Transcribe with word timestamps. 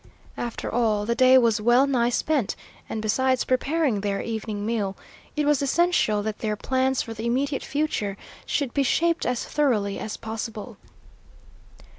After 0.37 0.67
all, 0.67 1.05
the 1.05 1.13
day 1.13 1.37
was 1.37 1.61
well 1.61 1.85
nigh 1.85 2.09
spent, 2.09 2.55
and, 2.89 3.03
besides 3.03 3.43
preparing 3.45 4.01
their 4.01 4.19
evening 4.19 4.65
meal, 4.65 4.97
it 5.35 5.45
was 5.45 5.61
essential 5.61 6.23
that 6.23 6.39
their 6.39 6.55
plans 6.55 7.03
for 7.03 7.13
the 7.13 7.27
immediate 7.27 7.63
future 7.63 8.17
should 8.43 8.73
be 8.73 8.81
shaped 8.81 9.27
as 9.27 9.45
thoroughly 9.45 9.99
as 9.99 10.17
possible. 10.17 10.77